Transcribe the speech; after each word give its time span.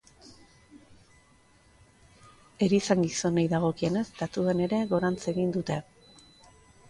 Erizain 2.67 3.05
gizonei 3.05 3.45
dagokienez, 3.53 4.05
datuen 4.23 4.65
ere 4.69 4.83
gorantz 4.95 5.21
egin 5.35 5.53
dute. 5.59 5.77